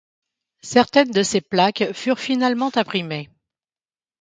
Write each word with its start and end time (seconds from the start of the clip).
Certaines 0.63 1.11
de 1.11 1.21
ces 1.21 1.41
plaques 1.41 1.93
furent 1.93 2.17
finalement 2.17 2.71
imprimées. 2.75 3.29